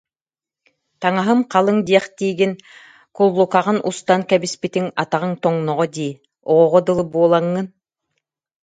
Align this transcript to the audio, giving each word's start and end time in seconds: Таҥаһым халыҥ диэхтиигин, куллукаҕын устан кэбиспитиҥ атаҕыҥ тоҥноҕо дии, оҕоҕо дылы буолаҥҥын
Таҥаһым 1.01 1.39
халыҥ 1.51 1.77
диэхтиигин, 1.87 2.53
куллукаҕын 3.15 3.77
устан 3.89 4.21
кэбиспитиҥ 4.29 4.85
атаҕыҥ 5.01 5.31
тоҥноҕо 5.43 5.85
дии, 5.95 6.11
оҕоҕо 6.51 6.79
дылы 6.85 7.03
буолаҥҥын 7.13 7.67